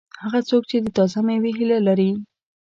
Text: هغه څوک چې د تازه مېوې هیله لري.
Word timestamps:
هغه 0.23 0.39
څوک 0.49 0.63
چې 0.69 0.77
د 0.81 0.87
تازه 0.97 1.19
مېوې 1.27 1.51
هیله 1.57 1.79
لري. 1.87 2.09